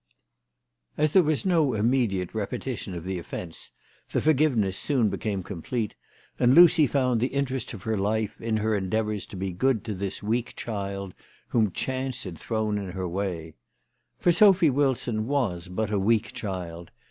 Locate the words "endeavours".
8.75-9.27